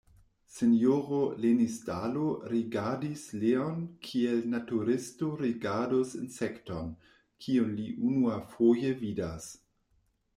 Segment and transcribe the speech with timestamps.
[0.51, 6.89] Sinjoro Lenisdalo rigardis Leon kiel naturisto rigardus insekton,
[7.45, 9.51] kiun li unuafoje vidas.